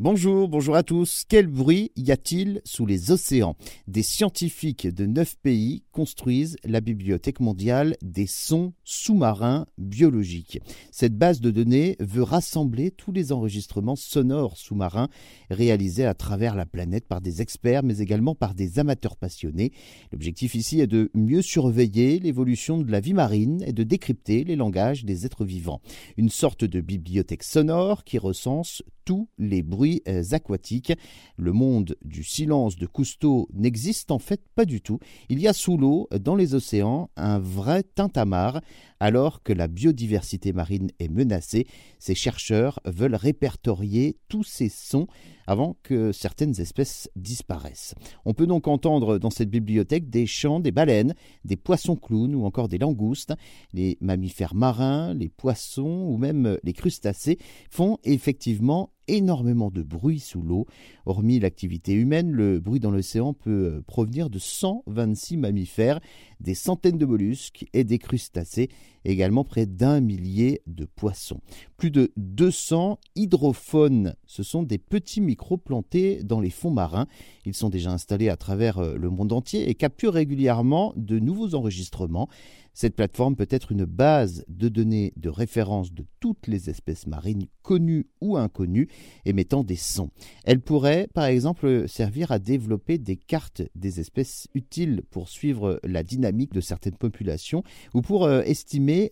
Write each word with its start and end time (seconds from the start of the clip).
Bonjour, 0.00 0.48
bonjour 0.48 0.74
à 0.74 0.82
tous. 0.82 1.22
Quel 1.28 1.46
bruit 1.46 1.92
y 1.94 2.10
a-t-il 2.10 2.60
sous 2.64 2.84
les 2.84 3.12
océans? 3.12 3.54
Des 3.86 4.02
scientifiques 4.02 4.88
de 4.88 5.06
neuf 5.06 5.36
pays 5.36 5.83
construisent 5.94 6.56
la 6.64 6.80
Bibliothèque 6.80 7.38
mondiale 7.38 7.96
des 8.02 8.26
sons 8.26 8.72
sous-marins 8.82 9.66
biologiques. 9.78 10.60
Cette 10.90 11.16
base 11.16 11.40
de 11.40 11.52
données 11.52 11.96
veut 12.00 12.24
rassembler 12.24 12.90
tous 12.90 13.12
les 13.12 13.30
enregistrements 13.30 13.96
sonores 13.96 14.58
sous-marins 14.58 15.08
réalisés 15.50 16.04
à 16.04 16.14
travers 16.14 16.56
la 16.56 16.66
planète 16.66 17.06
par 17.06 17.20
des 17.20 17.40
experts 17.40 17.84
mais 17.84 17.98
également 17.98 18.34
par 18.34 18.54
des 18.54 18.80
amateurs 18.80 19.16
passionnés. 19.16 19.72
L'objectif 20.10 20.56
ici 20.56 20.80
est 20.80 20.88
de 20.88 21.10
mieux 21.14 21.42
surveiller 21.42 22.18
l'évolution 22.18 22.78
de 22.78 22.90
la 22.90 22.98
vie 22.98 23.14
marine 23.14 23.62
et 23.64 23.72
de 23.72 23.84
décrypter 23.84 24.42
les 24.42 24.56
langages 24.56 25.04
des 25.04 25.24
êtres 25.26 25.44
vivants. 25.44 25.80
Une 26.16 26.28
sorte 26.28 26.64
de 26.64 26.80
bibliothèque 26.80 27.44
sonore 27.44 28.02
qui 28.02 28.18
recense 28.18 28.82
tous 29.04 29.28
les 29.38 29.62
bruits 29.62 30.02
euh, 30.08 30.22
aquatiques. 30.32 30.92
Le 31.36 31.52
monde 31.52 31.96
du 32.04 32.24
silence 32.24 32.76
de 32.76 32.86
Cousteau 32.86 33.48
n'existe 33.52 34.10
en 34.10 34.18
fait 34.18 34.40
pas 34.54 34.64
du 34.64 34.80
tout. 34.80 34.98
Il 35.28 35.40
y 35.40 35.48
a 35.48 35.52
sous 35.52 35.76
dans 36.20 36.36
les 36.36 36.54
océans, 36.54 37.10
un 37.16 37.38
vrai 37.38 37.82
tintamarre. 37.82 38.60
Alors 39.00 39.42
que 39.42 39.52
la 39.52 39.68
biodiversité 39.68 40.52
marine 40.52 40.90
est 40.98 41.08
menacée, 41.08 41.66
ces 41.98 42.14
chercheurs 42.14 42.80
veulent 42.86 43.16
répertorier 43.16 44.16
tous 44.28 44.44
ces 44.44 44.70
sons 44.70 45.06
avant 45.46 45.76
que 45.82 46.10
certaines 46.12 46.58
espèces 46.58 47.10
disparaissent. 47.14 47.94
On 48.24 48.32
peut 48.32 48.46
donc 48.46 48.66
entendre 48.66 49.18
dans 49.18 49.28
cette 49.28 49.50
bibliothèque 49.50 50.08
des 50.08 50.26
chants 50.26 50.60
des 50.60 50.72
baleines, 50.72 51.14
des 51.44 51.56
poissons 51.56 51.96
clowns 51.96 52.34
ou 52.34 52.46
encore 52.46 52.68
des 52.68 52.78
langoustes. 52.78 53.34
Les 53.74 53.98
mammifères 54.00 54.54
marins, 54.54 55.12
les 55.12 55.28
poissons 55.28 56.06
ou 56.08 56.16
même 56.16 56.58
les 56.62 56.72
crustacés 56.72 57.38
font 57.70 57.98
effectivement 58.04 58.90
énormément 59.08 59.70
de 59.70 59.82
bruit 59.82 60.20
sous 60.20 60.42
l'eau. 60.42 60.66
Hormis 61.06 61.40
l'activité 61.40 61.92
humaine, 61.92 62.30
le 62.30 62.60
bruit 62.60 62.80
dans 62.80 62.90
l'océan 62.90 63.32
peut 63.32 63.82
provenir 63.86 64.30
de 64.30 64.38
126 64.38 65.36
mammifères, 65.36 66.00
des 66.40 66.54
centaines 66.54 66.98
de 66.98 67.06
mollusques 67.06 67.66
et 67.72 67.84
des 67.84 67.98
crustacés, 67.98 68.68
également 69.04 69.44
près 69.44 69.66
d'un 69.66 70.00
millier 70.00 70.62
de 70.66 70.84
poissons. 70.84 71.40
Plus 71.76 71.90
de 71.90 72.12
200 72.16 72.98
hydrophones, 73.16 74.14
ce 74.26 74.42
sont 74.42 74.62
des 74.62 74.78
petits 74.78 75.20
micros 75.20 75.56
plantés 75.56 76.22
dans 76.22 76.40
les 76.40 76.50
fonds 76.50 76.70
marins. 76.70 77.06
Ils 77.44 77.54
sont 77.54 77.68
déjà 77.68 77.90
installés 77.90 78.28
à 78.28 78.36
travers 78.36 78.78
euh, 78.78 78.96
le 78.96 79.10
monde 79.10 79.32
entier 79.32 79.68
et 79.68 79.74
capturent 79.74 80.14
régulièrement 80.14 80.92
de 80.96 81.18
nouveaux 81.18 81.54
enregistrements. 81.54 82.28
Cette 82.76 82.96
plateforme 82.96 83.36
peut 83.36 83.46
être 83.50 83.70
une 83.70 83.84
base 83.84 84.44
de 84.48 84.68
données 84.68 85.12
de 85.16 85.28
référence 85.28 85.92
de 85.92 86.04
toutes 86.18 86.48
les 86.48 86.70
espèces 86.70 87.06
marines 87.06 87.46
connues 87.62 88.08
ou 88.20 88.36
inconnues 88.36 88.88
émettant 89.24 89.62
des 89.62 89.76
sons. 89.76 90.10
Elle 90.42 90.60
pourrait 90.60 91.08
par 91.14 91.26
exemple 91.26 91.86
servir 91.86 92.32
à 92.32 92.40
développer 92.40 92.98
des 92.98 93.16
cartes 93.16 93.62
des 93.76 94.00
espèces 94.00 94.48
utiles 94.54 95.02
pour 95.10 95.28
suivre 95.28 95.78
la 95.84 96.02
dynamique 96.02 96.52
de 96.52 96.60
certaines 96.60 96.96
populations 96.96 97.62
ou 97.94 98.02
pour 98.02 98.24
euh, 98.24 98.42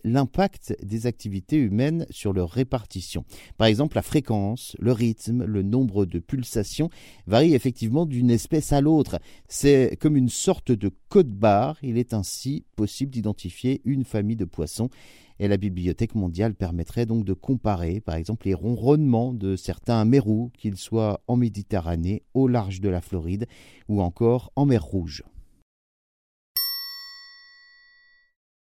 l'impact 0.03 0.75
des 0.83 1.07
activités 1.07 1.57
humaines 1.57 2.05
sur 2.09 2.33
leur 2.33 2.49
répartition. 2.49 3.25
Par 3.57 3.67
exemple, 3.67 3.95
la 3.95 4.01
fréquence, 4.01 4.75
le 4.79 4.91
rythme, 4.91 5.43
le 5.45 5.61
nombre 5.61 6.05
de 6.05 6.19
pulsations 6.19 6.89
varient 7.27 7.55
effectivement 7.55 8.05
d'une 8.05 8.31
espèce 8.31 8.73
à 8.73 8.81
l'autre. 8.81 9.19
C'est 9.47 9.97
comme 9.99 10.17
une 10.17 10.29
sorte 10.29 10.71
de 10.71 10.91
code 11.09 11.31
barre. 11.31 11.77
Il 11.83 11.97
est 11.97 12.13
ainsi 12.13 12.65
possible 12.75 13.11
d'identifier 13.11 13.81
une 13.85 14.03
famille 14.03 14.35
de 14.35 14.45
poissons. 14.45 14.89
Et 15.39 15.47
la 15.47 15.57
Bibliothèque 15.57 16.15
mondiale 16.15 16.53
permettrait 16.53 17.05
donc 17.05 17.25
de 17.25 17.33
comparer, 17.33 17.99
par 17.99 18.15
exemple, 18.15 18.47
les 18.47 18.53
ronronnements 18.53 19.33
de 19.33 19.55
certains 19.55 20.05
mérous, 20.05 20.51
qu'ils 20.57 20.77
soient 20.77 21.21
en 21.27 21.35
Méditerranée, 21.35 22.23
au 22.33 22.47
large 22.47 22.81
de 22.81 22.89
la 22.89 23.01
Floride 23.01 23.47
ou 23.89 24.01
encore 24.01 24.51
en 24.55 24.65
mer 24.65 24.83
Rouge. 24.83 25.23